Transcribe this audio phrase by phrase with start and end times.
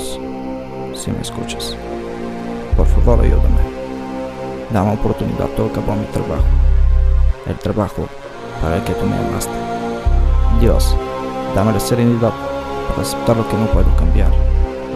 [0.00, 1.76] Si me escuchas,
[2.76, 3.60] por favor ayúdame.
[4.72, 6.44] Dame oportunidad de acabar mi trabajo.
[7.46, 8.06] El trabajo
[8.62, 9.52] para el que tú me amaste.
[10.60, 10.96] Dios,
[11.54, 12.32] dame la serenidad
[12.88, 14.30] para aceptar lo que no puedo cambiar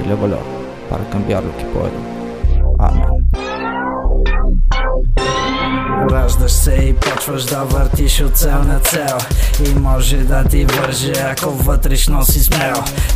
[0.04, 0.42] y el valor
[0.88, 1.90] para cambiar lo que puedo.
[2.78, 3.24] Amen.
[7.28, 9.18] Раждаш се и почваш да въртиш от цел на цел.
[9.66, 12.74] И може да ти върже, ако вътрешно си смел.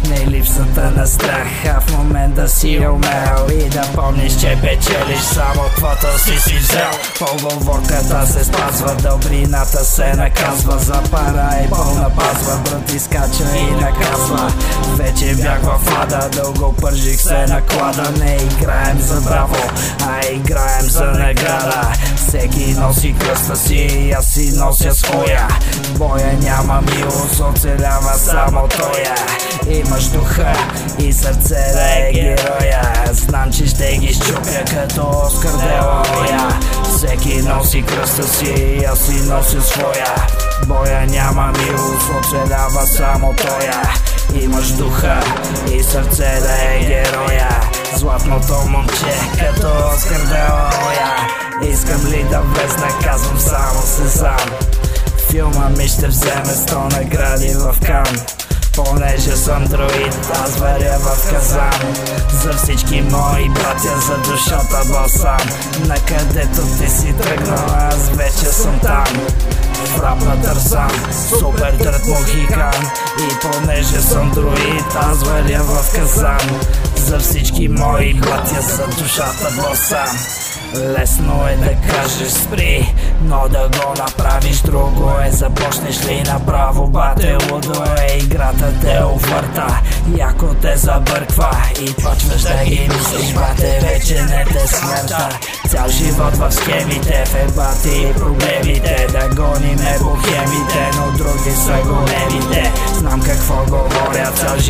[0.08, 3.64] Не липсата на страх, а в момента си умел.
[3.64, 6.90] И да помниш, че печелиш само твото си си взел.
[7.18, 10.78] Поговорката се спазва, добрината се наказва.
[10.78, 14.52] За пара и пълна пазва, брат изкача и наказва.
[14.96, 20.26] Вече бях в ада, дълго пържих се наклада Не играем за браво, а
[22.28, 25.48] Всеки носи кръста си, аз си нося своя.
[25.98, 29.14] Боя няма милост, оцелява само тоя.
[29.78, 30.52] Имаш духа
[30.98, 32.82] и сърце да е героя.
[33.12, 36.48] Знам, че ще ги щупя като Оскар Делаоя
[36.96, 40.14] Всеки носи кръста си, аз си нося своя.
[40.66, 43.82] Боя няма милост, оцелява само тоя.
[44.42, 45.20] Имаш духа
[45.72, 47.48] и сърце да е героя.
[47.94, 50.57] Златното момче като Оскар Делаоя
[51.88, 54.50] Искам ли да влезна, казвам само се сам.
[55.30, 58.16] Филма ми ще вземе сто награди в Кан.
[58.74, 61.94] Понеже съм друид, аз варя в казан.
[62.42, 65.48] За всички мои братя, за душата балсам
[65.86, 69.06] Накъдето ти си тръгнал, аз вече съм там.
[69.84, 70.90] В рапна търсам
[71.38, 72.84] Супер дърт мохикан.
[73.18, 76.60] И понеже съм друид Аз варя в казан
[77.08, 80.16] За всички мои братя За душата босам
[80.74, 85.30] Лесно е да кажеш спри, но да го направиш друго е.
[85.30, 88.16] Започнеш ли направо бате лудо е.
[88.16, 89.80] Играта те увърта,
[90.16, 91.50] яко те забърква.
[91.82, 95.38] И почваш да ги мислиш бате, вече не те смърта.
[95.68, 99.47] Цял живот в схемите, в ебати и проблемите Да гониме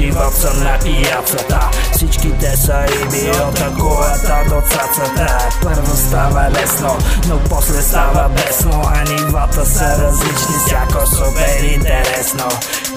[0.09, 5.49] живот на пияцата Всичките са иби от акулата до цацата.
[5.63, 6.99] Първо става лесно,
[7.29, 8.83] но после става бесно.
[8.95, 12.49] А нивата са различни, всяко супер интересно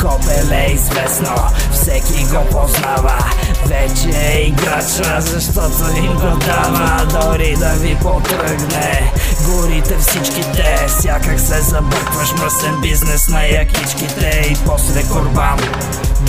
[0.02, 1.36] Копеле е известно,
[1.82, 3.18] всеки го познава.
[3.66, 7.06] Вече е играча, защото им го дава.
[7.06, 9.12] Дори да ви потръгне
[9.46, 15.60] Горите всичките, сякак се забъркваш Мръсен бизнес на якичките И после корбан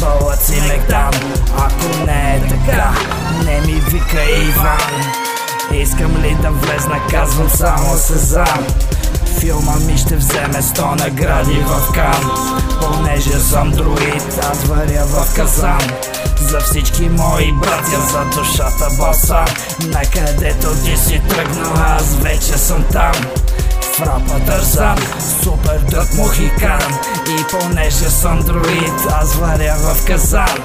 [0.00, 1.10] Бълъци мегдан
[1.58, 2.92] Ако не е така,
[3.44, 5.02] не ми вика Иван.
[5.72, 8.66] Искам ли да влезна, казвам само Сезам
[9.38, 12.30] Филма ми ще вземе сто награди в Кан.
[12.80, 15.80] Понеже съм друид, аз варя в казан.
[16.40, 19.44] За всички мои братя, за душата боса
[19.86, 23.12] Накъдето ти си тръгнал, аз вече съм там
[23.92, 24.96] в рапа търсам
[25.42, 26.94] Супер дът мухикан
[27.38, 30.58] И понеже съм друид, аз варя в казан.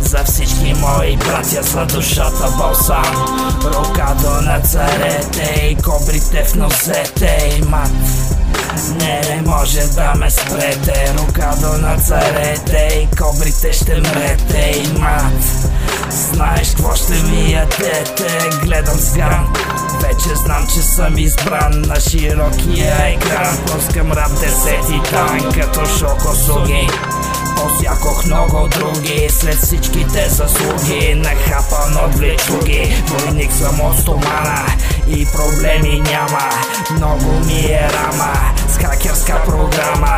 [0.00, 3.26] За всички мои братя за душата балсам
[3.64, 7.90] Рокадо на царете и кобрите в носете и мат
[8.98, 11.14] не, не може да ме спрете.
[11.18, 15.71] Рокадо на царете и кобрите ще мрете и мат
[16.12, 19.52] Знаеш какво ще ми ядете Гледам с грам
[20.02, 23.56] вече знам, че съм избран на широкия екран.
[23.66, 26.88] Пускам рап десети тан като шокосуги
[27.56, 31.14] Посякох много други След всичките заслуги.
[31.14, 34.66] Нахапан от влечуги Войник съм от стомана.
[35.08, 36.50] И проблеми няма
[36.96, 38.34] Много ми е рама.
[38.68, 40.16] С хакерска програма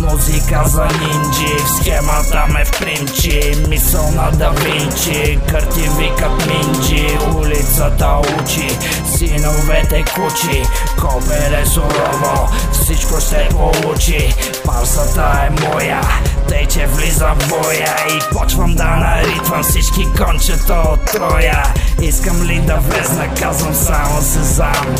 [0.00, 7.18] Музика за нинджи В схемата ме впримчи Мисъл на да Винчи Кърти викат минджи.
[7.36, 8.08] Улицата
[8.38, 8.78] учи
[9.16, 10.62] Синовете кучи.
[11.00, 14.34] Копеле сурово Всичко ще получи.
[14.64, 16.00] Парсата е моя
[16.48, 17.96] тъй че влизам в боя.
[18.08, 21.62] И почвам да наритвам всички кончета от троя.
[22.02, 24.96] Искам ли да влезна, казвам само сезам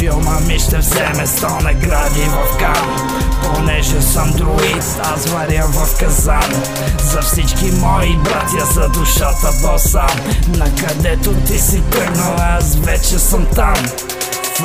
[0.00, 2.96] Филма ми ще вземе сто награди в Кан.
[3.42, 6.62] Понеже съм друид, аз варя в казан.
[6.98, 10.20] За всички мои братя, за душата босам.
[10.48, 13.74] Накъдето ти си тръгнал, аз вече съм там.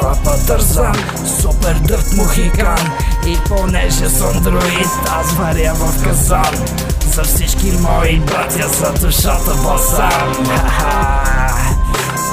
[0.03, 0.93] Рапа тързам
[1.41, 2.91] Супер дърт мухикан
[3.27, 6.65] И понеже съм друид Аз варя в казан.
[7.13, 10.45] За всички мои братя За душата босам.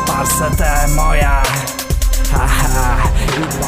[0.06, 1.41] Парсата е моя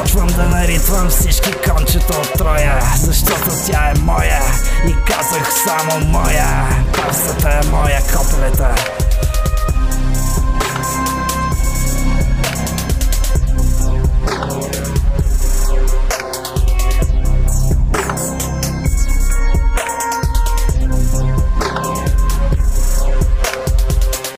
[0.05, 4.41] почвам да наритвам всички кончета от троя Защото тя е моя
[4.89, 6.69] И казах само моя.
[6.93, 8.75] Парсата е моя, копелета